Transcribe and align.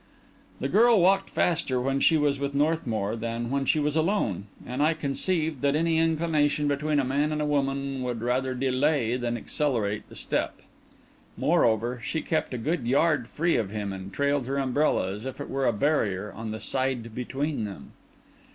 The 0.59 0.67
girl 0.67 0.99
walked 0.99 1.29
faster 1.29 1.79
when 1.79 1.99
she 1.99 2.17
was 2.17 2.39
with 2.39 2.55
Northmour 2.55 3.15
than 3.15 3.51
when 3.51 3.65
she 3.65 3.79
was 3.79 3.95
alone; 3.95 4.47
and 4.65 4.81
I 4.81 4.95
conceived 4.95 5.61
that 5.61 5.75
any 5.75 5.99
inclination 5.99 6.67
between 6.67 6.99
a 6.99 7.03
man 7.03 7.31
and 7.31 7.39
a 7.39 7.45
woman 7.45 8.01
would 8.01 8.23
rather 8.23 8.55
delay 8.55 9.15
than 9.15 9.37
accelerate 9.37 10.09
the 10.09 10.15
step. 10.15 10.61
Moreover, 11.37 11.99
she 12.03 12.23
kept 12.23 12.51
a 12.51 12.57
good 12.57 12.87
yard 12.87 13.27
free 13.27 13.57
of 13.57 13.69
him, 13.69 13.93
and 13.93 14.11
trailed 14.11 14.47
her 14.47 14.57
umbrella, 14.57 15.11
as 15.11 15.27
if 15.27 15.39
it 15.39 15.51
were 15.51 15.67
a 15.67 15.71
barrier, 15.71 16.33
on 16.33 16.49
the 16.49 16.59
side 16.59 17.13
between 17.13 17.65
them. 17.65 17.91